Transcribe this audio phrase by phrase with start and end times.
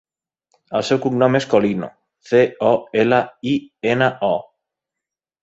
[0.77, 1.89] El seu cognom és Colino:
[2.31, 3.21] ce, o, ela,
[3.53, 3.55] i,
[3.93, 4.33] ena, o.